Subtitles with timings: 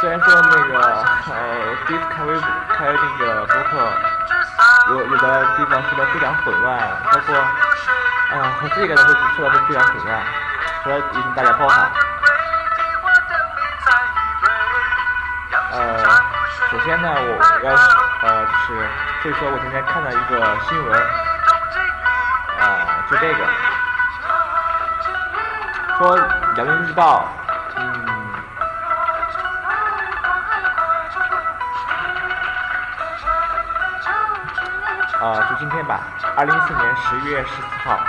[0.00, 0.80] 虽然说那个
[1.28, 3.76] 呃，第一次开微博开那个博客，
[4.88, 7.44] 有有的地方说的非常混乱，包括啊，
[8.62, 10.22] 我自己感觉都说的都非常混乱，
[10.82, 11.90] 所以请大家包涵。
[15.72, 15.98] 呃，
[16.70, 17.70] 首先呢，我要
[18.26, 18.88] 呃，就是
[19.20, 20.98] 所以说我今天看了一个新闻，
[22.58, 23.44] 啊，就这个，
[25.98, 26.18] 说
[26.54, 27.28] 《辽宁日报》，
[35.60, 36.00] 今天吧，
[36.38, 38.00] 二零一四年十一月十四号，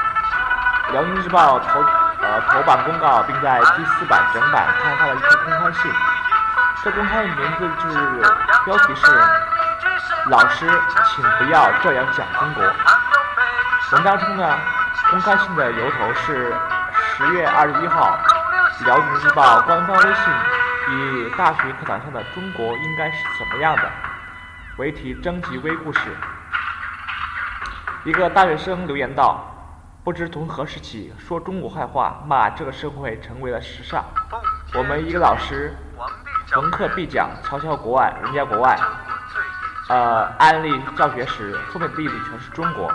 [0.94, 1.84] 《辽宁日报》头
[2.22, 5.92] 呃头版公告，并在第四版整版刊发了一封公开信。
[6.82, 8.22] 这公开的名字就是
[8.64, 9.12] 标题是
[10.32, 10.66] “老师，
[11.04, 12.64] 请不要这样讲中国”。
[13.92, 14.58] 文章中呢，
[15.10, 16.56] 公开信的由头是
[17.18, 18.18] 十月二十一号
[18.86, 20.34] 《辽宁日报》官方微信
[20.88, 23.92] 以“大学课堂上的中国应该是怎么样的”
[24.80, 26.00] 为题征集微故事。
[28.04, 29.40] 一个大学生留言道
[30.04, 34.04] ：“不知从何时起，说中国坏话、骂这个社会成为了时尚。
[34.74, 35.76] 我们一个老师。”
[36.52, 38.78] 逢课必讲，嘲笑国外，人家国外，
[39.88, 42.92] 呃，案例教学时，后面例子全是中国，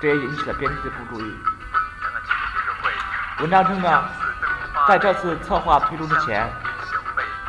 [0.00, 1.32] 这也引起了编辑的不注意。
[3.42, 4.02] 文章称呢，
[4.88, 6.52] 在这次策划推出之前，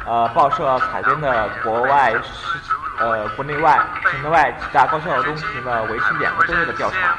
[0.06, 2.14] 呃，报社采编的国外
[3.00, 7.16] 呃国内外省内外几大高校中进行了为期两个多月的调查，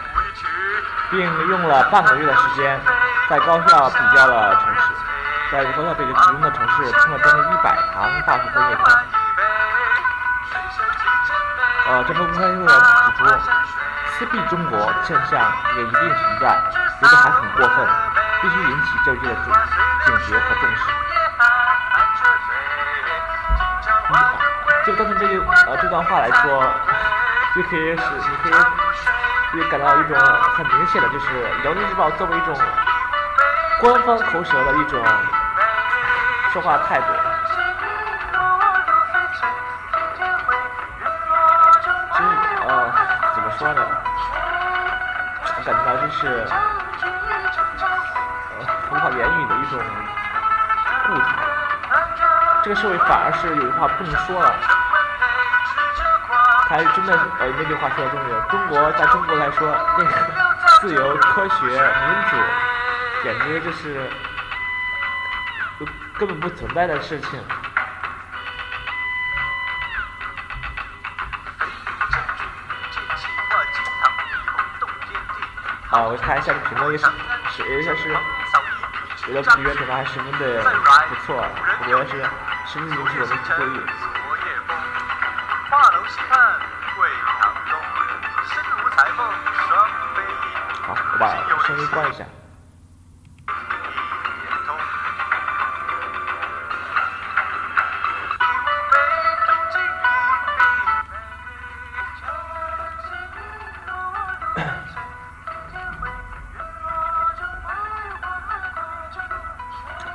[1.10, 2.78] 并用了半个月的时间，
[3.30, 4.80] 在高校比较了城市。
[5.50, 8.98] 在高校北京其中的城市，听了将近一百堂大学专业课。
[11.88, 12.74] 呃，这份公开信指
[13.16, 13.24] 出，
[14.18, 16.58] 撕逼中国现象也一定存在，
[17.00, 17.88] 有的还很过分，
[18.42, 19.34] 必须引起教育界的
[20.06, 21.11] 警觉和重视。
[24.84, 26.62] 就单从这句呃这段话来说，
[27.54, 28.52] 就可以使你可以
[29.60, 30.18] 就感到一种
[30.56, 31.26] 很明显的，就是
[31.62, 32.56] 《辽宁日报》作为一种
[33.80, 35.04] 官方口舌的一种。
[36.52, 37.06] 说话态度，
[42.12, 42.28] 其实
[42.68, 42.92] 呃，
[43.34, 43.80] 怎么说呢？
[45.56, 46.46] 我感觉到就是，
[48.50, 48.60] 呃，
[48.90, 49.80] 不好言语的一种。
[52.62, 54.54] 这个社会反而是有句话不能说了，
[56.68, 58.40] 还真的呃那句话说的重要。
[58.48, 59.68] 中国在中国来说，
[59.98, 60.10] 那个
[60.80, 61.74] 自由、科学、民
[62.30, 62.36] 主，
[63.24, 64.10] 简直就是。
[66.18, 67.42] 根本不存在的事情。
[75.88, 77.04] 好，我看一下评论也是，
[77.50, 78.16] 是有些是，
[79.32, 80.62] 有的评论可能还十分的
[81.08, 81.44] 不错，
[82.74, 84.40] 我觉得是十分引起我们
[90.14, 90.24] 注意。
[90.80, 91.22] 好，我把
[91.66, 92.24] 声音关一下。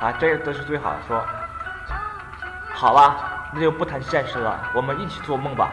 [0.00, 0.98] 啊，这个都是最好的。
[1.06, 1.24] 说，
[2.78, 3.16] 好吧，
[3.52, 5.68] 那就不谈现实了，我们一起做梦吧。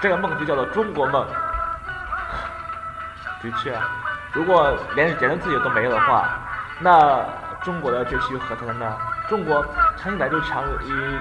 [0.00, 1.24] 这个梦就叫做中国梦。
[3.40, 3.78] 的确，
[4.32, 6.28] 如果连言论自由都没有的话，
[6.80, 7.24] 那
[7.62, 8.98] 中国的崛起又何谈呢？
[9.28, 9.64] 中国
[9.96, 11.18] 长期以来就强以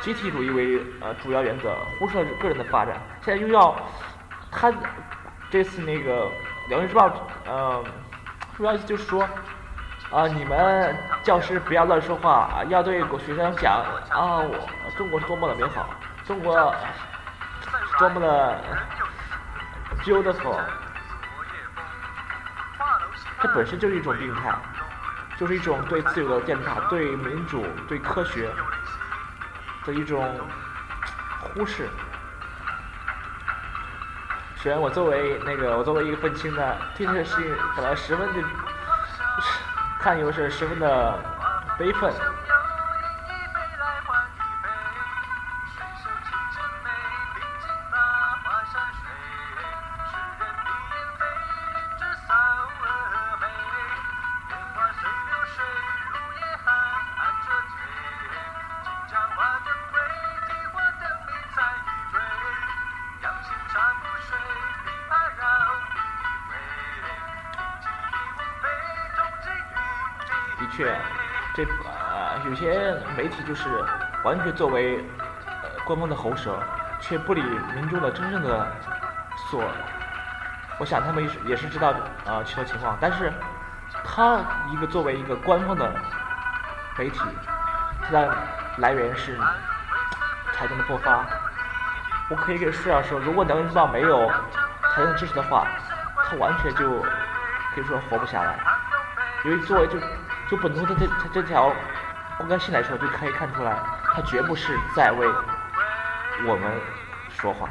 [0.00, 2.94] 集体主义为呃主要原则，忽视了个人的发展。
[3.24, 3.74] 现在又要
[4.52, 4.72] 他
[5.50, 6.22] 这次那个
[6.68, 7.08] 《辽宁日报》
[7.48, 7.82] 呃，
[8.56, 9.28] 主要意思就是说。
[10.16, 10.26] 啊！
[10.26, 14.40] 你们教师不要乱说话，要对学生讲啊！
[14.40, 15.90] 我中国是多么的美好，
[16.26, 16.74] 中国
[17.98, 18.58] 多么的
[20.02, 20.58] beautiful。
[23.42, 24.54] 这本身就是一种病态，
[25.38, 28.48] 就是一种对自由的践踏，对民主、对科学
[29.84, 30.34] 的一种
[31.54, 31.90] 忽视。
[34.56, 38.42] 虽然我作为那个，我作为一个愤青呢，对这个事情感到十分的。
[40.06, 41.18] 看又是十分的
[41.76, 42.35] 悲愤。
[74.26, 74.98] 完全作为
[75.62, 76.60] 呃官方的喉舌，
[77.00, 77.40] 却不理
[77.76, 78.66] 民众的真正的
[79.48, 79.62] 所。
[80.80, 81.94] 我想他们也是也是知道
[82.24, 83.32] 呃许多情况，但是
[84.04, 84.40] 他
[84.72, 85.94] 一个作为一个官方的
[86.98, 87.20] 媒体，
[88.02, 88.36] 它的
[88.78, 89.38] 来源是
[90.54, 91.24] 财政的爆发。
[92.28, 94.28] 我可以给市长说，如果能报没有
[94.92, 95.68] 财政支持的话，
[96.24, 96.98] 他完全就
[97.72, 98.58] 可以说活不下来。
[99.44, 100.00] 因为作为就
[100.50, 101.72] 就本土的这这条
[102.36, 103.78] 公干线来说，就可以看出来，
[104.16, 105.28] 他绝不是在为
[106.48, 106.72] 我们
[107.28, 107.68] 说话。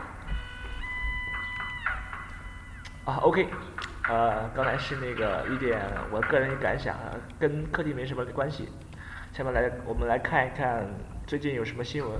[3.03, 3.49] 啊，OK，
[4.07, 5.81] 呃，刚才是那个一点
[6.11, 6.95] 我个人感想，
[7.39, 8.69] 跟科技没什么关系。
[9.33, 10.85] 下面来我们来看一看
[11.25, 12.11] 最近有什么新闻。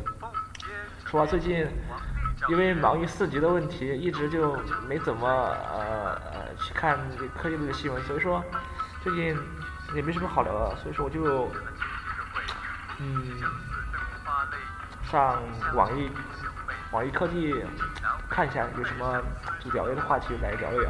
[1.05, 1.67] 说话最近
[2.49, 4.57] 因为忙于四级的问题，一直就
[4.87, 6.97] 没怎么呃呃去看
[7.37, 8.43] 科技类的新闻，所以说
[9.03, 9.37] 最近
[9.93, 11.47] 也没什么好聊的，所以说我就
[12.97, 13.39] 嗯
[15.15, 15.37] 上
[15.73, 16.09] 网易
[16.91, 17.63] 网易科技。
[18.29, 19.23] 看一下有什么
[19.63, 20.89] 就聊一的话题来聊一聊。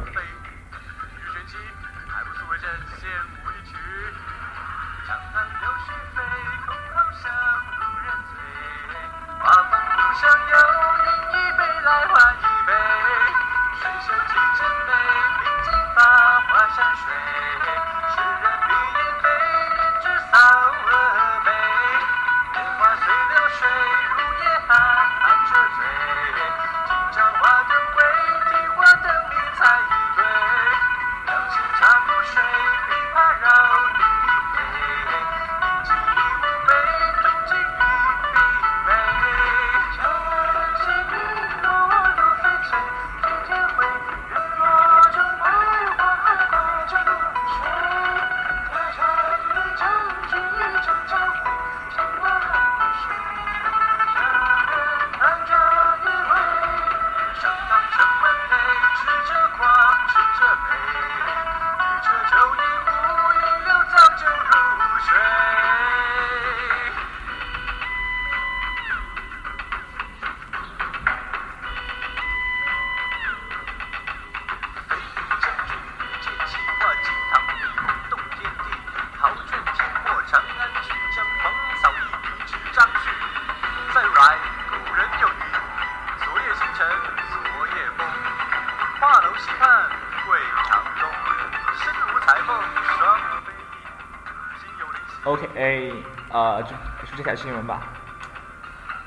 [96.36, 96.68] 呃，就
[97.06, 97.80] 说这条新闻吧。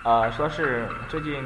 [0.02, 1.46] 呃，说是最近，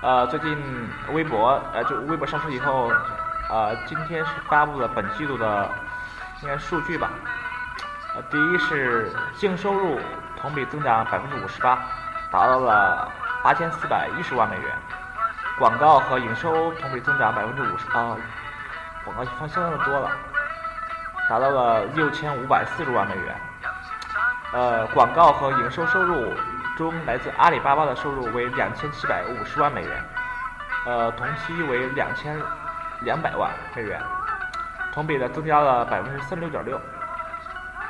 [0.00, 0.56] 呃，最近
[1.12, 2.88] 微博，呃，就微博上市以后，
[3.50, 5.68] 呃，今天是发布了本季度的
[6.42, 7.10] 应该数据吧。
[8.14, 9.98] 呃，第一是净收入
[10.36, 11.74] 同比增长百分之五十八，
[12.30, 13.10] 达到了
[13.42, 14.78] 八千四百一十万美元。
[15.58, 18.16] 广告和营收同比增长百分之五十八。
[19.04, 20.10] 广告放相当的多了，
[21.34, 23.34] 达到了六千五百四十万美元。
[24.52, 26.32] 呃，广告和营收收入
[26.76, 30.04] 中，来自阿里巴巴的收入为两千七百五十万美元，
[30.86, 32.40] 呃，同期为两千
[33.00, 34.00] 两百万美元，
[34.92, 36.80] 同比的增加了百分之三十六点六。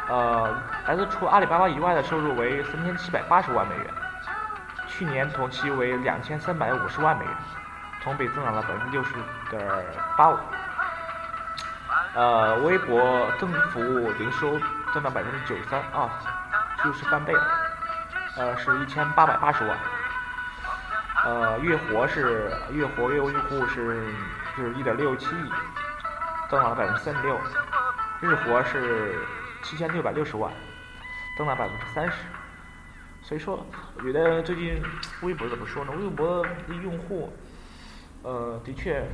[0.09, 3.87] 呃，来自除阿里巴巴以外的收入为三千七百八十万美元，
[4.89, 7.35] 去年同期为两千三百五十万美元，
[8.03, 9.13] 同比增长了百分之六十
[9.51, 9.63] 点
[10.17, 10.39] 八五。
[12.15, 14.57] 呃，微博增服务营收
[14.93, 16.09] 增长百分之九十三啊，
[16.85, 17.45] 就是翻倍了。
[18.37, 19.77] 呃，是一千八百八十万。
[21.25, 24.13] 呃，月活是月活跃用户是
[24.57, 25.51] 就是一点六七亿，
[26.49, 27.37] 增长了百分之三十六。
[28.21, 29.19] 日活是
[29.65, 30.53] 七千六百六十万，
[31.37, 32.13] 增长百分之三十。
[33.23, 33.67] 所以说，
[33.97, 34.81] 我觉得最近
[35.23, 35.91] 微博怎么说呢？
[35.99, 37.37] 微博的用户，
[38.23, 39.05] 呃，的确。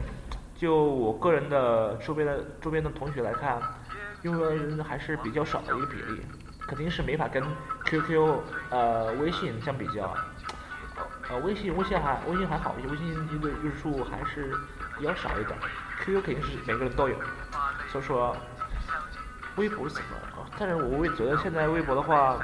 [0.61, 3.59] 就我个人的周边的周边的同学来看，
[4.21, 6.21] 用的人还是比较少的一个比例，
[6.69, 7.43] 肯定是没法跟
[7.87, 8.38] QQ
[8.69, 10.14] 呃微信相比较。
[11.31, 14.55] 呃，微信微信还微信还好一些，微信一个用户还是
[14.99, 15.59] 比较少一点。
[16.05, 17.17] QQ 肯定是每个人都有，
[17.90, 18.37] 所以说
[19.57, 20.47] 微博怎么？
[20.59, 22.37] 但是我会觉得现在微博的话，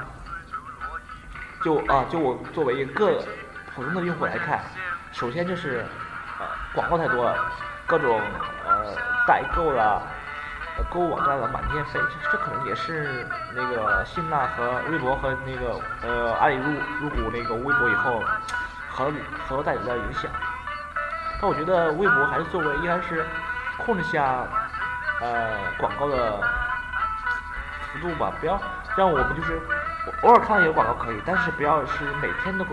[1.63, 3.23] 就啊就我作为一个
[3.75, 4.65] 普通的用户来看，
[5.13, 5.85] 首先就是
[6.41, 7.53] 呃广告太多了。
[7.87, 8.21] 各种
[8.65, 8.95] 呃
[9.27, 10.03] 代购啦，
[10.91, 16.65] 购物网站的满天飞，这这可能也是那个新浪和微博和那个呃阿里入
[17.01, 18.21] 入股那个微博以后
[18.91, 19.13] 合
[19.49, 20.31] 合带来的影响。
[21.41, 23.25] 但我觉得微博还是作为依然是
[23.79, 24.45] 控制下
[25.21, 26.41] 呃广告的
[27.93, 28.61] 幅度吧，不要
[28.97, 29.61] 让我们就是
[30.23, 32.65] 偶尔看到有广告可以，但是不要是每天都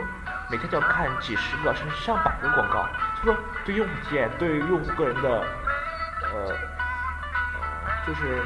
[0.50, 2.88] 每天就要看几十个甚至上百个广告。
[3.23, 8.41] 说，对用户体验，对用户个人的呃，呃就是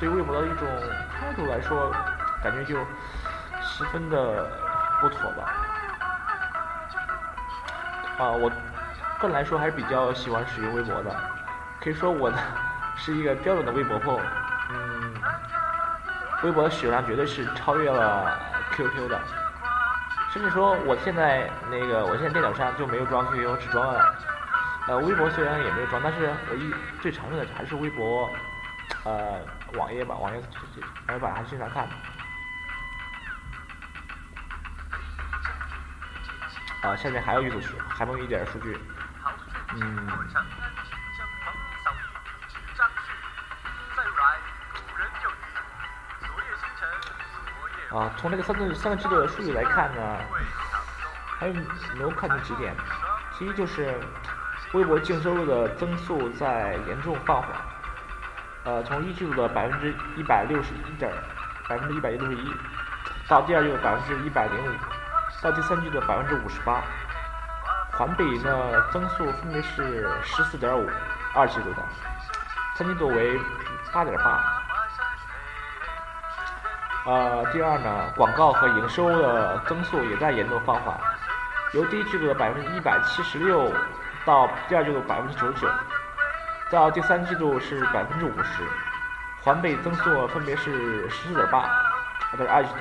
[0.00, 0.66] 对微博的一种
[1.18, 1.94] 态度来说，
[2.42, 2.76] 感觉就
[3.62, 4.44] 十分的
[5.00, 5.44] 不妥吧。
[8.18, 8.50] 啊，我
[9.20, 11.14] 个人来说还是比较喜欢使用微博的，
[11.80, 12.36] 可以说我的
[12.96, 14.20] 是一个标准的微博控。
[14.70, 15.14] 嗯，
[16.42, 18.36] 微博的使用量绝对是超越了
[18.72, 19.20] QQ 的，
[20.36, 24.14] 甚至说我现在那个我现在电脑上就没有装 QQ，只装了。
[24.86, 28.28] 呃，微博虽然也没有装，但是我一最常用的还是微博，
[29.04, 29.40] 呃，
[29.78, 30.42] 网页吧，网页
[31.06, 31.88] 还是把它经常看。
[36.82, 38.78] 啊，下面还有一组数，还有一点数据，
[39.72, 40.06] 嗯，
[47.96, 50.18] 啊，从这个三个三个季度的数据来看呢，
[51.38, 51.54] 还有
[51.98, 52.74] 能看出几点，
[53.32, 53.98] 其一就是
[54.74, 57.50] 微博净收入的增速在严重放缓，
[58.64, 61.10] 呃，从一季度的百分之一百六十一点，
[61.66, 62.54] 百分之一百六十一，
[63.28, 64.70] 到第二季度百分之一百零五。
[65.42, 66.82] 到第三季度百分之五十八，
[67.92, 70.86] 环比呢增速分别是十四点五，
[71.34, 71.82] 二季度的，
[72.74, 73.40] 三季度为
[73.92, 74.55] 八点八。
[77.06, 80.98] 呃，第二呢，广告和营收的增速也在严重放缓，
[81.72, 83.72] 由第一季度的百分之一百七十六，
[84.24, 85.68] 到第二季度百分之九十九，
[86.68, 88.64] 到第三季度是百分之五十，
[89.44, 91.64] 环比增速分别是十四点八，
[92.32, 92.80] 这是二季度，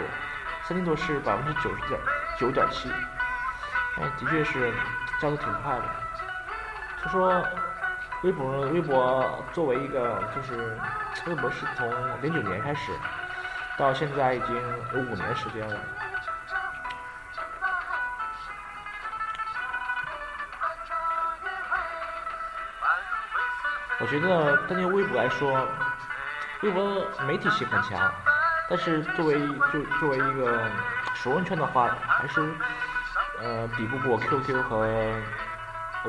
[0.64, 2.00] 三季度是百分之九十点。
[2.38, 4.74] 九点七，哎，的确是
[5.22, 5.84] 降的挺快的。
[7.04, 7.42] 就说
[8.24, 10.78] 微博，微博作为一个，就是
[11.28, 11.88] 微博是从
[12.22, 12.92] 零九年开始，
[13.78, 14.56] 到现在已经
[14.94, 15.80] 有五年时间了。
[24.00, 25.68] 我觉得单就微博来说，
[26.62, 28.14] 微博媒体性很强，
[28.70, 29.40] 但是作为
[29.72, 30.70] 就作为一个。
[31.16, 32.42] 熟人圈的话，还是
[33.42, 34.86] 呃比不过 QQ 和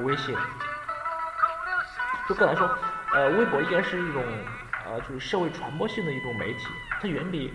[0.03, 0.37] 微信。
[2.29, 2.69] 就个人来说，
[3.15, 4.23] 呃，微博应该是一种
[5.01, 6.67] 就是社会传播性的一种媒体，
[7.01, 7.53] 它远比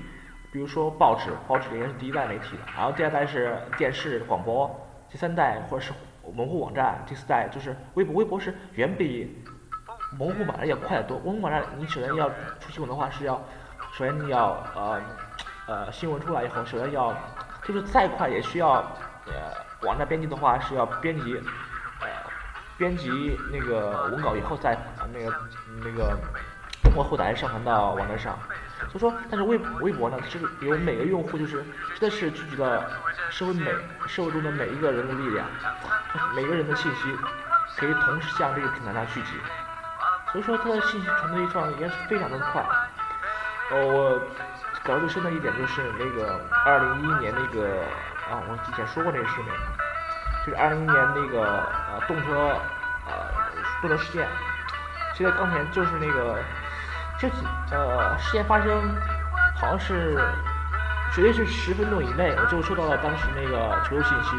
[0.52, 4.70] 比如说报纸，报纸应该是第一代媒体，然后第二代是电视广播，
[5.10, 5.92] 第三代或者是
[6.36, 8.16] 门户网站，第四代就是微博。
[8.16, 9.44] 微博是远比
[10.18, 11.18] 门户网站要快得多。
[11.20, 12.30] 门户网站你首先要
[12.60, 13.36] 出新闻的话是要，
[13.94, 15.02] 首先你要呃
[15.68, 17.16] 呃新闻出来以后，首先要。
[17.64, 18.84] 就是再快也需要，
[19.28, 21.36] 呃，网站编辑的话是要编辑，
[22.02, 22.08] 呃，
[22.76, 24.76] 编辑那个文稿以后再
[25.14, 25.32] 那个
[25.84, 26.18] 那个
[26.84, 28.38] 通过后台上传到网站上。
[28.92, 31.64] 所以说，但是微微博呢，是有每个用户就是
[32.00, 32.90] 真的是聚集了
[33.30, 33.72] 社会每
[34.08, 35.48] 社会中的每一个人的力量，
[36.36, 37.16] 每个人的信息
[37.78, 39.30] 可以同时向这个平台上聚集，
[40.32, 42.66] 所以说它的信息传递上也是非常的快。
[43.72, 44.22] 呃，我。
[44.84, 47.84] 感受最深的一点就是那个二零一一年那个
[48.28, 49.46] 啊，我之前说过那个事情，
[50.44, 52.34] 就是二零一一年那个呃动车
[53.06, 53.30] 呃
[53.80, 54.28] 动车事件，
[55.14, 56.40] 现在刚才就是那个
[57.22, 57.30] 这
[57.70, 58.82] 呃事件发生
[59.56, 60.18] 好像是
[61.14, 64.32] 绝对是十分钟以内，我就收到了当时那个求救信息，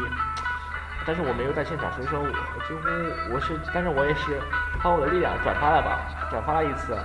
[1.07, 2.27] 但是我没有在现场，所以说我
[2.67, 4.41] 几乎我是，但是我也是
[4.81, 6.97] 靠我的力量转发了吧，转发了一次，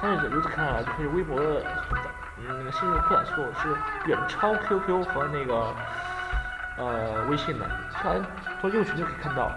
[0.00, 1.62] 但是如此看来，就是微博的。
[2.42, 3.68] 嗯，那个信息扩展速度是
[4.06, 5.74] 远超 QQ 和那个
[6.78, 7.68] 呃微信的。
[7.92, 8.18] 看
[8.62, 9.52] 从用户群就可以看到，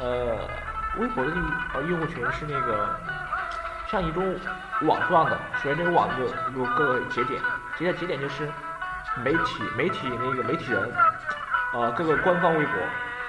[0.00, 0.38] 呃，
[0.98, 1.30] 微博的
[1.74, 2.98] 呃用户群是那个
[3.90, 4.38] 像一种
[4.82, 7.40] 网状的，首先这个网就有各个节点，
[7.78, 8.46] 节点节点就是
[9.24, 10.92] 媒体媒体那个媒体人，
[11.72, 12.74] 呃各个官方微博，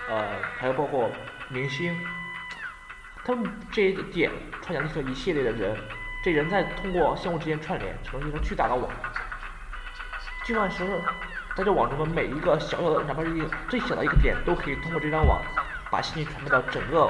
[0.10, 0.26] 呃
[0.58, 1.10] 还有包括
[1.48, 1.98] 明星，
[3.24, 5.78] 他们这些点串联起了一系列的人。
[6.22, 8.90] 这人在通过相互之间串联，成一个巨大的网。
[10.46, 11.02] 就算是
[11.56, 15.42] 在这网中的每一个小小的，哪怕是一个最小的一个点，都可以通过这张网
[15.90, 17.06] 把信息传播到整个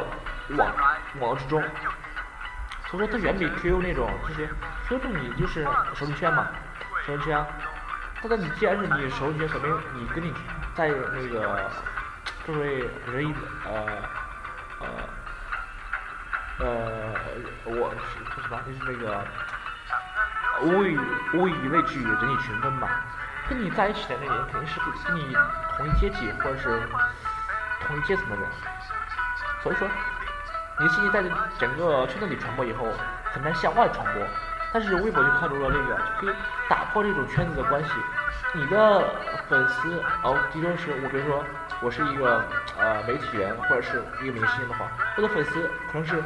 [0.56, 0.72] 网
[1.20, 1.60] 网络之中。
[2.90, 4.50] 所以说，它远比 QQ 那种这些
[4.88, 5.64] ，QQ 你就是
[5.96, 6.48] 熟人圈嘛，
[7.06, 7.46] 熟人圈。
[8.22, 10.34] 但是你既然是你熟人圈，说明你跟你
[10.76, 11.72] 在那个
[12.46, 13.34] 作为人
[13.66, 13.86] 呃
[14.80, 14.88] 呃。
[16.62, 16.66] 呃，
[17.64, 18.60] 我是说什么？
[18.68, 19.26] 就是那个
[20.62, 21.00] 无以
[21.34, 22.90] 无以类聚，人以群分嘛。
[23.48, 25.34] 跟你在一起的那人，肯定是跟你
[25.78, 26.82] 同一阶级或者是
[27.88, 28.46] 同一阶层的人。
[29.64, 29.88] 所以说，
[30.80, 31.22] 你的信息在
[31.58, 32.88] 整个圈子里传播以后，
[33.34, 34.24] 很难向外传播。
[34.72, 36.36] 但是微博就看出了这个，就可以
[36.70, 37.92] 打破这种圈子的关系。
[38.54, 39.04] 你的
[39.50, 41.44] 粉丝哦，比如是我，比如说
[41.82, 42.42] 我是一个
[42.78, 44.86] 呃媒体人或者是一个明星的话，
[45.18, 46.24] 我的粉丝可能是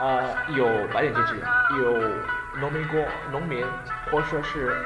[0.00, 1.42] 呃有白领阶级，
[1.80, 2.08] 有
[2.60, 3.66] 农民工、农民，
[4.10, 4.76] 或者说是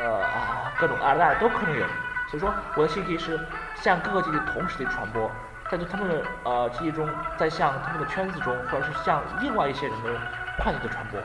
[0.00, 1.84] 呃啊各种二代都可能有。
[2.28, 3.38] 所以说我的信息是
[3.74, 5.28] 向各个阶级同时的传播，
[5.70, 10.20] 在他们的呃记忆中，在向他们的圈子中，或者是向另外一些人的
[10.58, 11.20] 快速的传播。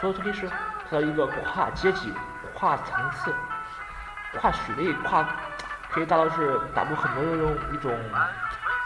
[0.00, 0.48] 所以特别是
[0.88, 2.14] 到一个跨阶级、
[2.54, 3.34] 跨层次、
[4.40, 5.28] 跨学历、跨，
[5.90, 7.92] 可以达到是打破很多这种一种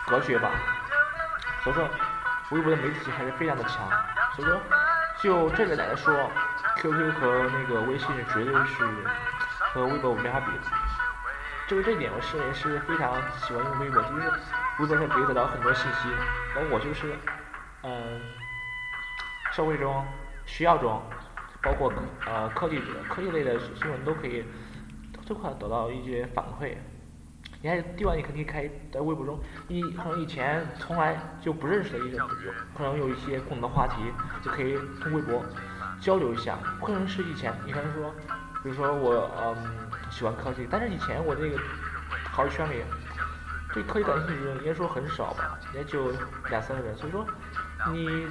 [0.07, 0.49] 隔绝吧。
[1.63, 1.87] 所以说，
[2.51, 3.87] 微博的媒体性还是非常的强。
[4.35, 4.59] 所以说，
[5.21, 6.31] 就这个来说
[6.79, 8.85] ，QQ 和那个微信绝对是
[9.59, 10.47] 和微博没法比。
[11.73, 14.31] 就为这一点，我是也是非常喜欢用微博，就是
[14.79, 16.09] 微博上可以得到很多信息。
[16.55, 17.15] 然后我就是，
[17.83, 18.21] 嗯，
[19.53, 20.05] 社会中。
[20.45, 21.01] 学校中，
[21.63, 21.91] 包括
[22.27, 24.45] 呃科技科技类的新闻都可以
[25.25, 26.75] 最快得到一些反馈。
[27.63, 34.13] 你看，地方你肯定可以开在微博中，你可能以前从来就不认识的一些朋友，可能有一些共同的话题，
[34.45, 35.43] 就可以通微博
[36.03, 36.59] 交流一下。
[36.85, 38.13] 可能是以前，你可能说，
[38.63, 41.59] 比如说我嗯喜欢科技，但是以前我这个
[42.31, 42.85] 好友圈里
[43.73, 46.13] 对科技感兴趣的人应该说很少吧，也就
[46.51, 47.27] 两三个人，所以说
[47.91, 48.29] 你。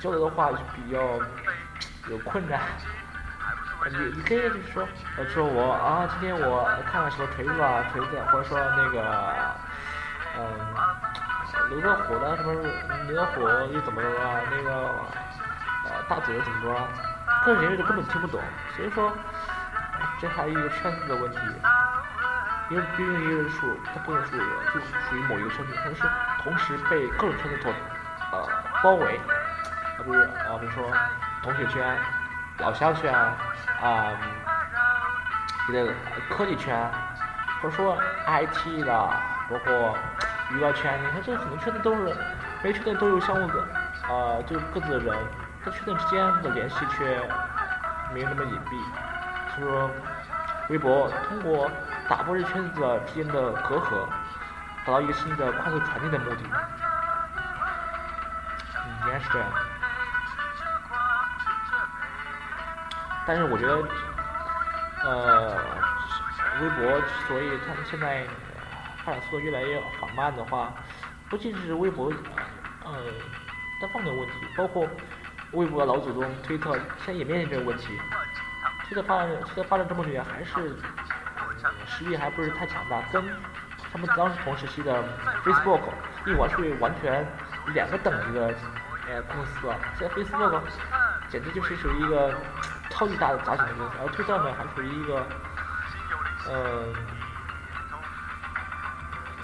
[0.00, 1.18] 交流的话就比较
[2.08, 2.60] 有困难，
[3.90, 4.86] 你你可以就是说，
[5.34, 9.02] 说我啊，今天我看了什么锤子啊，锤子，或者说那个，
[10.38, 10.40] 嗯，
[11.70, 12.54] 刘德虎的什么
[13.08, 13.42] 刘德虎
[13.74, 14.70] 又怎么着啊，那个
[15.86, 16.86] 呃大嘴又怎么着啊，
[17.44, 18.40] 个人都根本听不懂，
[18.76, 19.12] 所以说
[20.20, 21.38] 这还有一个圈子的问题，
[22.70, 26.02] 因为毕竟一个人数他不能是就属于某一个圈子，可能是
[26.42, 27.72] 同时被各种圈子所
[28.32, 28.48] 呃
[28.82, 29.18] 包围。
[29.98, 30.92] 啊，比如啊，比如说
[31.42, 31.98] 同学圈、
[32.58, 34.12] 老乡圈啊，
[35.66, 35.92] 之类的
[36.30, 36.88] 科技圈，
[37.60, 39.10] 或者说 IT 的，
[39.50, 39.96] 包括
[40.50, 42.16] 娱乐圈，你看这很多圈子都是，
[42.62, 43.68] 每个圈子都有相互的，
[44.08, 45.16] 呃，就各自的人，
[45.64, 47.20] 但圈子之间的联系却
[48.14, 48.80] 没有那么隐蔽。
[49.58, 49.90] 就是说，
[50.68, 51.70] 微博通过
[52.08, 54.06] 打破这圈子之间的隔阂，
[54.86, 56.42] 达到一个新的快速传递的目的。
[58.76, 59.48] 嗯，应该是这样。
[63.26, 63.76] 但是我觉得，
[65.04, 65.56] 呃，
[66.60, 68.24] 微博所以他们现在
[69.04, 70.72] 发展速度越来越缓慢的话，
[71.28, 72.10] 不仅是微博，
[72.84, 72.92] 呃，
[73.80, 74.86] 单方面的问题，包括
[75.52, 77.98] 微博的老祖宗推特现在也面临这个问题。
[78.88, 80.76] 现在发展，现在发展这么久，还是
[81.86, 83.22] 实力还不是太强大，跟
[83.92, 85.02] 他们当时同时期的
[85.44, 85.80] Facebook
[86.26, 87.26] 一完是完全
[87.74, 88.54] 两个等级的
[89.08, 89.76] 呃公司啊。
[89.98, 90.60] 现在 Facebook
[91.30, 92.34] 简直就是属于一个。
[92.90, 95.24] 超级大的砸钱的公司，而推特呢还属于一个，
[96.50, 96.94] 嗯，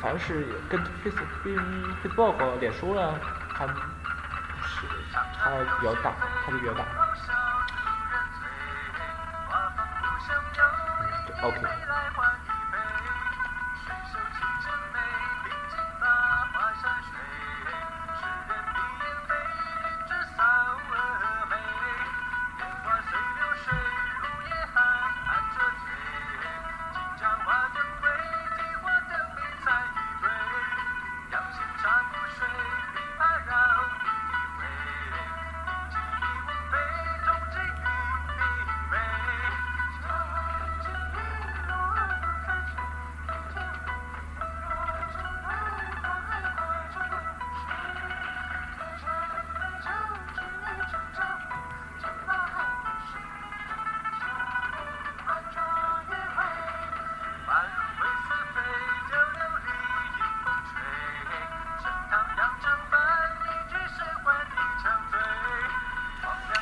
[0.01, 1.55] 反正是跟 Face 跟
[2.03, 3.15] Facebook、脸书呢，
[3.53, 3.75] 还是
[5.13, 6.11] 差比较大，
[6.45, 7.04] 差距比较大。
[11.45, 11.84] OK。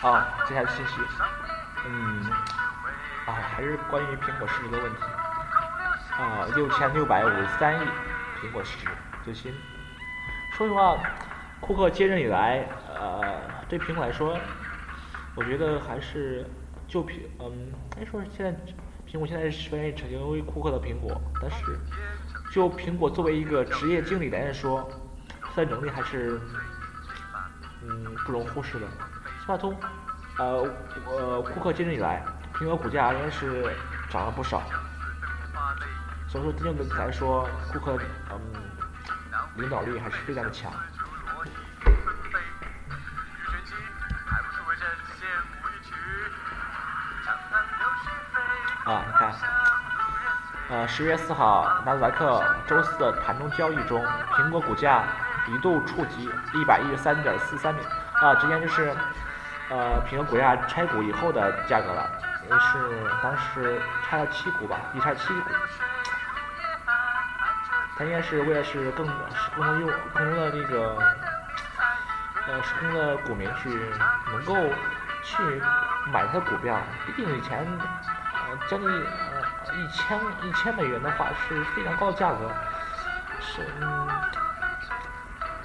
[0.02, 0.94] 啊，接下来信息，
[1.86, 2.24] 嗯，
[3.24, 5.02] 啊，还是关于苹果市值的问题，
[6.18, 7.88] 啊，六千六百五十三亿
[8.40, 8.88] 苹果市值
[9.24, 9.54] 最新。
[10.56, 10.98] 说实话，
[11.60, 12.66] 库克接任以来，
[12.98, 14.36] 呃，对苹果来说，
[15.36, 16.44] 我觉得还是
[16.88, 18.52] 就苹，嗯，该说现在
[19.12, 21.78] 苹果现在是愿意成为库克的苹果，但是
[22.50, 24.90] 就苹果作为一个职业经理来说，
[25.38, 26.40] 他的能力还是，
[27.82, 28.86] 嗯，不容忽视的。
[28.86, 29.76] 起码从
[30.38, 30.66] 呃
[31.04, 33.76] 呃库克接任以来，苹果股价应该是
[34.08, 34.62] 涨了不少。
[36.30, 37.98] 所以说，真正的来说，库克
[38.30, 38.40] 嗯
[39.58, 40.72] 领导力还是非常的强。
[48.84, 49.32] 啊，你看，
[50.68, 55.04] 呃，十月四号，纳斯达克周四的盘中交易中，苹果股价
[55.46, 57.80] 一度触及一百一十三点四三美，
[58.14, 58.92] 啊，之前就是，
[59.68, 62.10] 呃，苹果股价拆股以后的价格了，
[62.50, 65.50] 也是当时拆了七股吧，一拆七股，
[67.96, 69.12] 它应该是为了是更是
[69.54, 70.98] 更多用更多的那个，
[72.48, 73.70] 呃，是更多的股民去
[74.32, 74.56] 能够
[75.22, 75.62] 去
[76.12, 77.64] 买它的股票，毕竟以前。
[78.68, 82.50] 将近呃一千一千美元的话是非常高的价格，
[83.40, 84.08] 是嗯，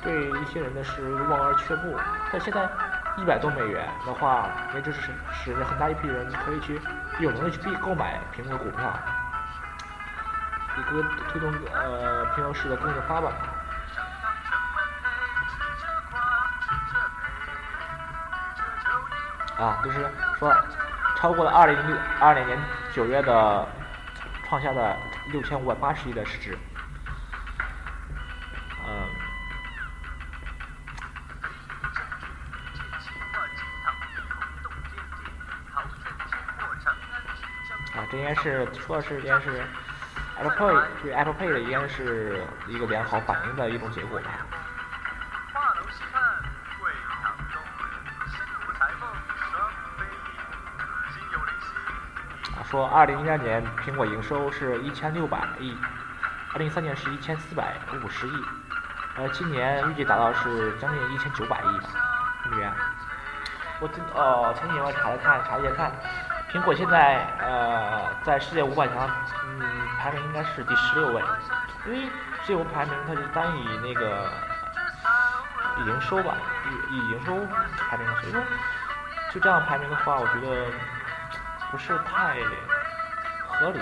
[0.01, 1.95] 对一些人呢是望而却步。
[2.31, 2.69] 但现在
[3.17, 6.81] 一百多美元的话，也就是使很大一批人可以去
[7.19, 8.93] 有能力去购买苹果股票，
[10.77, 13.31] 一个推动呃苹果市的更的发展。
[19.57, 20.55] 啊，就是说。
[21.19, 22.57] 超过了二零六二零年
[22.93, 23.67] 九月的
[24.47, 24.95] 创下的
[25.31, 26.57] 六千五百八十亿的市值，
[28.85, 28.89] 嗯，
[37.93, 39.63] 啊，这应该是说的是应该是
[40.37, 44.46] Apple Pay 对 Apple Pay 的应该是一个良好反应的一种结果吧。
[52.77, 55.75] 说，二零一二年苹果营收是一千六百亿，
[56.53, 58.45] 二零一三年是一千四百五十亿，
[59.15, 62.71] 呃，今年预计达到是将近一千九百亿美元。
[63.79, 65.91] 我今哦，前几天我查了看，查了一下看，
[66.51, 69.09] 苹果现在呃在世界五百强，
[69.59, 69.59] 嗯，
[69.97, 71.23] 排名应该是第十六位，
[71.87, 72.01] 因为
[72.43, 74.29] 世界五百排名它是单以那个
[75.87, 76.35] 营收吧，
[76.69, 77.33] 以以营收
[77.89, 78.39] 排名，所以说
[79.33, 80.67] 就这样排名的话，我觉得。
[81.71, 82.37] 不是太
[83.45, 83.81] 合理，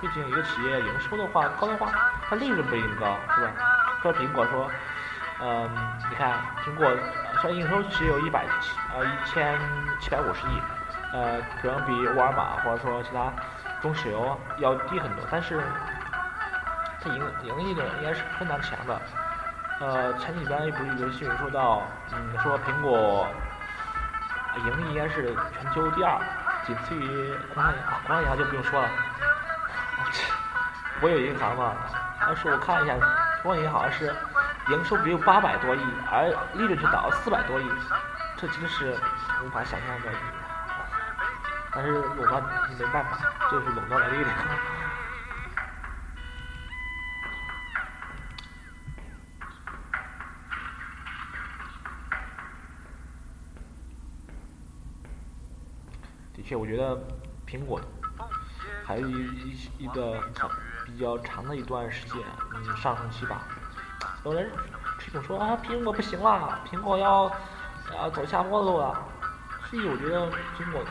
[0.00, 1.90] 毕竟一个企业营收的话高的话，
[2.28, 3.52] 它利润不一定高，是吧？
[4.02, 4.70] 说苹果说，
[5.40, 5.68] 嗯，
[6.08, 6.86] 你看苹果
[7.40, 9.58] 虽然营收只有一百七呃一千
[10.00, 10.62] 七百五十亿，
[11.12, 13.32] 呃，可能比沃尔玛或者说其他
[13.82, 15.60] 中石油要低很多，但是
[17.02, 19.00] 它盈盈利的应该是非常强的。
[19.80, 23.26] 呃，前几天不是有新闻说到，嗯，说苹果
[24.56, 26.20] 盈利应该是全球第二。
[26.66, 28.88] 仅次于工商银行，工商银行就不用说了。
[31.00, 31.74] 我有银行嘛，
[32.20, 32.94] 但是我看一下，
[33.42, 34.14] 工商银行是
[34.68, 37.70] 营收只有八百多亿，而利润却达到四百多亿，
[38.36, 38.96] 这真的是
[39.42, 40.10] 无法想象的。
[41.72, 42.42] 但是垄断
[42.78, 43.18] 没办法，
[43.50, 44.28] 就是垄断了利润。
[56.50, 56.98] 且我觉得
[57.46, 57.80] 苹果
[58.84, 59.12] 还有一
[59.78, 60.50] 一一个长
[60.84, 62.20] 比较长的一段时间，
[62.52, 63.42] 嗯，上升期吧。
[64.24, 64.50] 有人
[64.98, 67.30] 这种说啊，苹果不行了，苹果要
[67.94, 68.98] 要走下坡路了。
[69.70, 70.26] 所以我觉得
[70.58, 70.82] 苹果，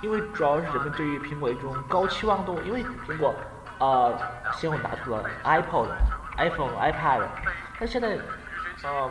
[0.00, 3.34] 因为主要是人们对于苹果一种高期望度，因为苹果
[3.80, 4.14] 啊
[4.52, 5.88] 先后拿出了 iPod、
[6.36, 7.22] iPhone、iPad，
[7.80, 8.16] 但现在
[8.84, 9.10] 嗯，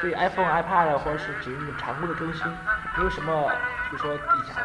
[0.00, 2.46] 对 iPhone、iPad 或者是只是常规的更新，
[2.96, 3.52] 没有什么，
[3.90, 4.60] 就说底下。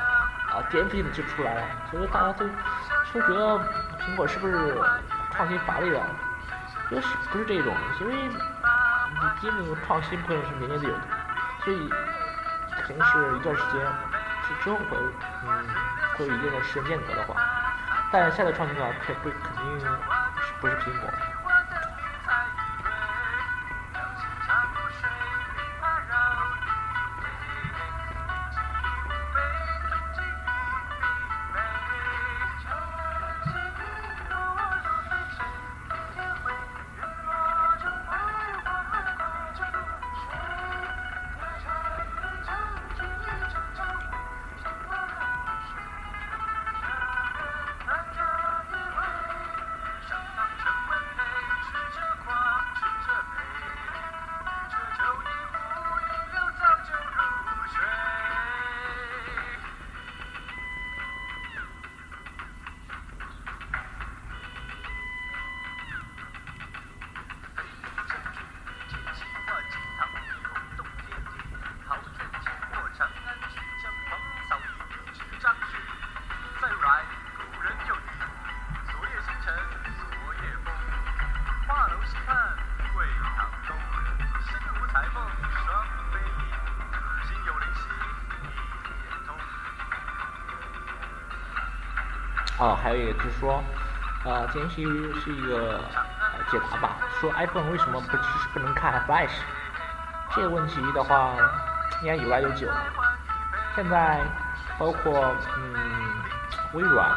[0.51, 2.45] 啊，颠覆性的就出来了，所以说大家都
[3.05, 3.57] 说觉得
[4.01, 4.77] 苹果是不是
[5.33, 6.05] 创新乏力了？
[6.89, 8.35] 不是，不是这种，因为你
[9.41, 11.01] 这种创新不可能是年年都有的，
[11.63, 11.89] 所以
[12.83, 13.79] 肯定是一段时间
[14.43, 14.97] 是之后会
[15.45, 15.65] 嗯
[16.17, 17.41] 会有一定的时间间隔的话，
[18.11, 19.87] 但现在创新的话，肯不肯定是
[20.59, 21.09] 不是苹果。
[92.61, 93.63] 啊，还有一个就是说，
[94.23, 95.79] 呃，今天是是一个
[96.51, 99.31] 解答吧，说 iPhone 为什么不支持不能看 Flash？
[100.35, 101.33] 这个问题的话，
[102.03, 102.69] 应该有来有久。
[103.75, 104.21] 现在
[104.77, 105.73] 包括嗯
[106.73, 107.09] 微软，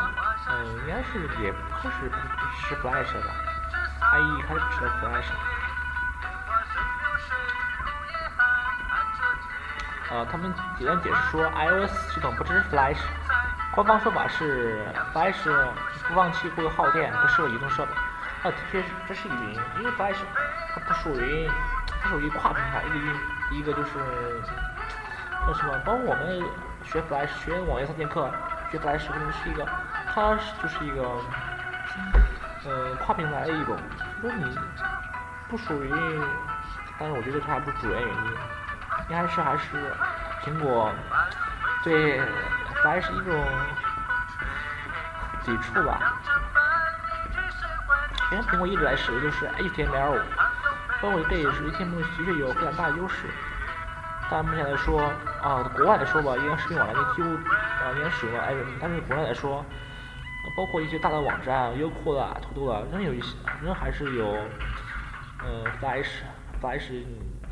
[0.48, 2.16] 嗯应该是也开始支
[2.62, 3.30] 持 Flash 了
[4.14, 5.28] ，IE 开始不支持 Flash。
[10.10, 12.96] 呃，他们简单解释说，iOS 系统不支持 Flash。
[13.74, 15.50] 官方说法是，Flash
[16.06, 17.90] 播放器会耗电，不适合移动设备。
[18.44, 20.18] 啊，的确是，这是一个原因，因为 Flash
[20.72, 21.50] 它不属于，
[22.00, 22.96] 它属于跨平台，一个
[23.50, 23.90] 一一个就是
[25.44, 25.76] 叫什么？
[25.84, 26.40] 包括我们
[26.84, 28.30] 学 Flash 学网页插件课，
[28.70, 29.66] 学 Flash 可能是一个，
[30.14, 31.02] 它就是一个，
[32.66, 33.76] 呃，跨平台的一种。
[34.22, 34.56] 就说你
[35.48, 35.90] 不属于，
[36.96, 38.24] 但是我觉得这还不是主要原因，
[39.08, 39.92] 应该是还是
[40.44, 40.92] 苹果
[41.82, 42.20] 对
[42.84, 43.44] Flash 一种
[45.42, 46.20] 抵触吧。
[48.30, 50.20] 因为苹果一直来使用就是 HTML，
[51.00, 53.26] 包括这也是 HTML 的确有非常大的优势。
[54.30, 55.00] 但目前来说，
[55.42, 59.64] 啊，国外来说吧，应该视频网站几乎啊应该使用了 i 但是国内来说，
[60.56, 64.26] 包括一些大的网站，优酷啊、土豆啊，仍有一些，仍还是有，
[65.42, 67.04] 呃，Flash，Flash，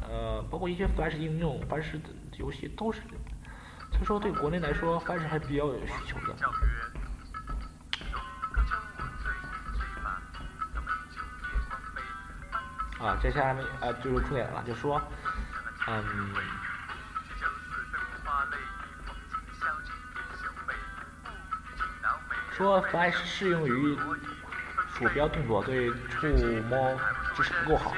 [0.08, 2.00] 呃，包括一些 Flash 应用、Flash
[2.38, 3.00] 游戏都是，
[4.04, 6.34] 说对国内来说，Flash 还比较有需求的。
[13.04, 15.02] 啊，接下来呃就是重点了，就说，
[15.88, 16.04] 嗯，
[22.56, 23.98] 说 Flash 适用于
[24.94, 26.28] 鼠标动作，对触
[26.68, 26.96] 摸
[27.34, 27.92] 支持不够好，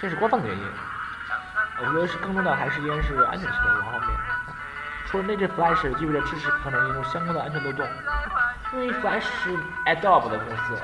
[0.00, 0.64] 这是官方的原因。
[1.78, 4.33] 我觉得是更重要的还是应该是安全性的方面。
[5.14, 7.86] 说内置 Flash 意味着支持可能引入相关的安全漏洞，
[8.72, 10.76] 因为 Flash 是 Adobe 的公司。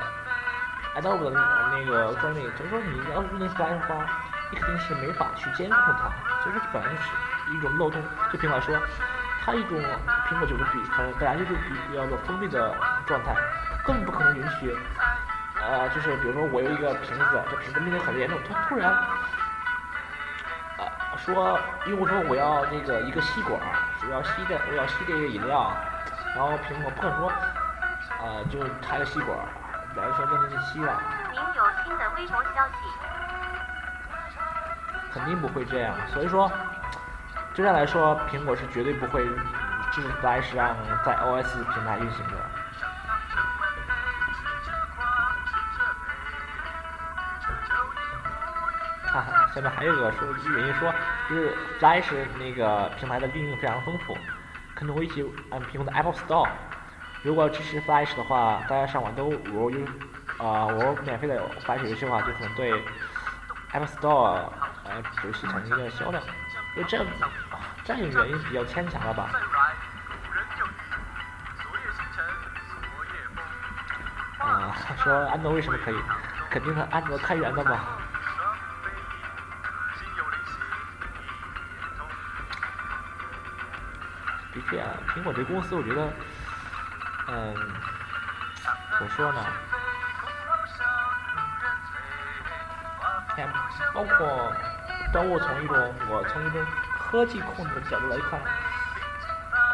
[0.95, 1.31] Adobe 的
[1.73, 4.05] 那个专利，就是说你要是用 Flash 的话，
[4.49, 6.09] 你肯定是没法去监控它，
[6.43, 8.01] 所以说本来是一种漏洞。
[8.31, 8.73] 就苹果说，
[9.43, 9.77] 它一种
[10.29, 12.73] 苹果就是比它本来就是比较的封闭的
[13.05, 13.35] 状态，
[13.85, 14.73] 根本不可能允许，
[15.59, 18.95] 呃，就是比如说我有一个瓶子，这瓶子问题很严重，它突然，
[20.77, 23.59] 呃，说用户说我要那个一个吸管，
[24.03, 25.71] 我要吸的我要吸这个饮料，
[26.35, 27.31] 然后苹果不可能说，
[28.21, 29.37] 呃，就插个吸管。
[29.95, 31.01] 来说这是吸了。
[31.31, 32.73] 您有新的微博消息。
[35.11, 36.49] 肯定不会这样，所以说，
[37.53, 39.25] 这样来说，苹果是绝对不会
[39.91, 40.73] 支持 Flash 让
[41.05, 42.60] 在 OS 平台运行的。
[49.53, 50.93] 下面还有一个说原因说，
[51.29, 54.17] 就是 Flash 那个平台的应用非常丰富，
[54.75, 56.47] 可能会一起按苹果的 Apple Store。
[57.23, 59.85] 如果支持 Flash 的话，大家上网都玩有
[60.37, 62.71] 啊我免费的 Flash 游戏的话，就可能对
[63.73, 64.49] Apple Store
[64.85, 66.23] 呃游戏产生一个销量，
[66.75, 67.05] 因为这
[67.83, 69.29] 这样原因比较牵强了吧？
[74.39, 75.95] 啊，说安卓为什么可以？
[76.49, 78.00] 肯定是安卓开源的嘛。
[84.71, 86.09] 的确啊，苹果这公司我觉得。
[87.27, 87.53] 嗯，
[88.97, 89.45] 怎么说呢？
[93.35, 93.47] 看，
[93.93, 94.51] 包括，
[95.13, 96.65] 包括从一种我从一种
[96.97, 98.39] 科技控制的角度来看，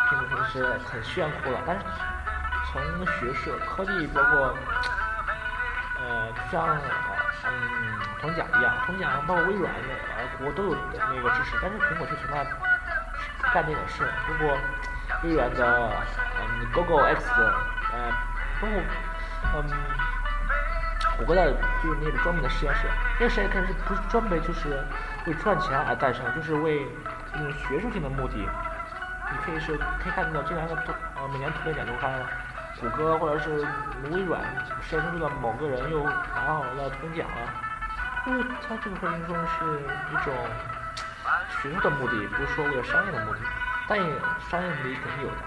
[0.09, 1.59] 苹果平时很炫酷了。
[1.65, 1.85] 但是
[2.71, 4.55] 从学术、科技，包括，
[5.99, 6.77] 呃，像
[7.45, 11.57] 嗯，同奖一样，同奖包括微软呃，我都有那个支持。
[11.61, 12.45] 但是苹果却从来
[13.57, 14.07] 干这种事。
[14.27, 14.55] 如果
[15.23, 15.91] 微软的。
[16.39, 17.25] 嗯，Google X，
[17.91, 18.11] 呃，
[18.61, 18.77] 包括，
[19.55, 19.65] 嗯，
[21.17, 21.51] 谷歌的
[21.83, 22.87] 就是那个专门的实验室，
[23.19, 24.85] 那个实验室是不是专门就是
[25.25, 26.87] 为赚钱而诞生，就是为
[27.33, 28.35] 那种学术性的目的。
[28.37, 32.13] 你可以是可以看到这两个都呃每年特别奖都看，
[32.79, 33.65] 谷歌或者是
[34.11, 34.39] 微软
[34.81, 37.49] 实验室的某个人又拿到了铜奖了，
[38.27, 39.81] 因为它这个会说是
[40.13, 40.33] 一种
[41.61, 43.39] 学术的目的，不是说为了商业的目的，
[43.87, 44.05] 但也
[44.49, 45.37] 商业目的肯定有的。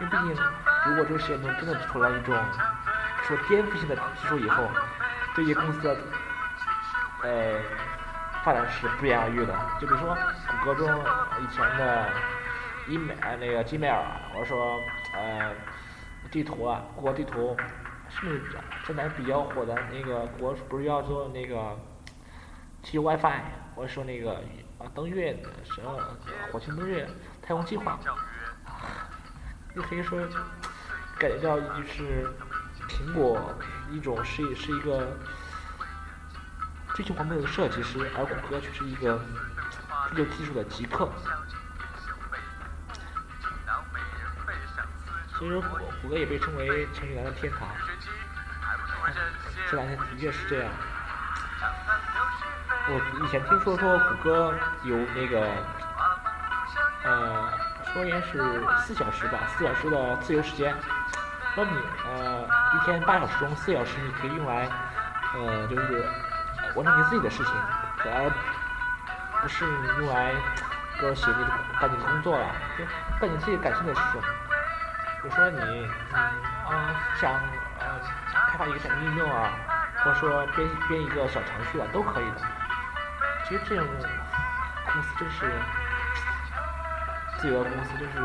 [0.00, 0.36] 因为毕竟，
[0.86, 2.34] 如果这个实验中真的出来一种
[3.22, 4.68] 说颠覆性的技术以后，
[5.34, 5.96] 对于公司的
[7.22, 7.60] 呃
[8.44, 9.54] 发展是不言而喻的。
[9.80, 10.88] 就比如说谷歌中
[11.40, 12.08] 以前的
[12.88, 14.80] email 那个 Gmail，或者说
[15.14, 15.52] 呃
[16.30, 17.56] 地图啊，谷歌地图，
[18.10, 18.42] 是不是
[18.86, 21.78] 现在比较火的那个国不是要做那个
[22.82, 23.40] 提 WiFi，
[23.76, 24.32] 我说那个
[24.78, 25.98] 啊登月什么
[26.52, 27.08] 火星登月
[27.42, 27.98] 太空计划。
[29.74, 30.20] 你可以说，
[31.18, 32.30] 感觉到就是
[32.88, 33.52] 苹果
[33.90, 35.16] 一种是是一个
[36.94, 39.20] 追求完美的设计师，而谷歌却是一个
[40.14, 41.10] 追求技术的极客。
[45.36, 47.68] 其实谷谷歌也被称为程序员的天堂，
[49.68, 50.72] 这两天的确是这样。
[52.86, 55.48] 我以前听说说谷歌有那个，
[57.04, 57.50] 呃，
[57.92, 60.74] 说应该是四小时吧，四小时的自由时间。
[61.56, 61.70] 那你
[62.06, 62.42] 呃
[62.74, 64.68] 一天八小时中四小时你可以用来，
[65.34, 66.06] 呃就是
[66.74, 67.54] 完成你自己的事情，
[68.04, 68.30] 而
[69.40, 69.64] 不是
[70.00, 70.34] 用来
[71.00, 72.84] 给我写你的干你的工作了，就
[73.18, 74.20] 干你自己感兴趣的事情。
[75.22, 76.20] 比如说你嗯
[76.68, 77.32] 啊想
[77.80, 77.86] 呃
[78.50, 79.48] 开发一个什么应用啊，
[80.04, 82.42] 或者说编编一个小程序啊，都可以的。
[83.46, 85.52] 其实这种公司真是
[87.38, 88.18] 自由的公司，真是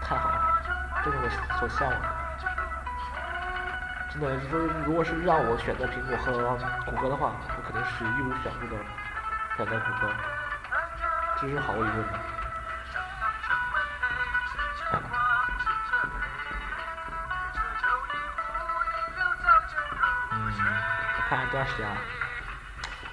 [0.00, 0.60] 太好了，
[1.04, 1.28] 这是我
[1.60, 2.08] 所向往的。
[4.12, 6.32] 真的，就是如果是让我选择苹果和
[6.84, 8.76] 谷歌的话，我肯定是义无反顾的
[9.56, 10.12] 选择谷歌，
[11.40, 12.18] 这是毫无疑问的。
[20.32, 20.52] 嗯，
[21.28, 21.96] 看看多长时间了。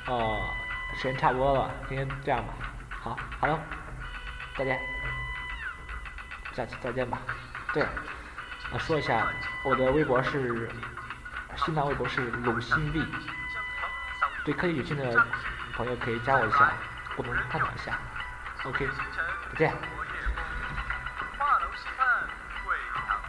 [0.10, 0.42] 哦，
[0.98, 2.54] 时间差不多了，今天这样吧。
[2.90, 3.60] 好，好了，
[4.58, 4.80] 再见，
[6.56, 7.20] 下期再见吧。
[7.72, 9.28] 对，啊，说一下，
[9.64, 10.68] 我的微博是，
[11.58, 13.06] 新浪微博是鲁新币
[14.44, 15.26] 对科技有兴趣的
[15.76, 16.74] 朋友可以加我一下，
[17.16, 18.00] 共同探讨一下。
[18.64, 18.90] OK，
[19.52, 19.99] 再见。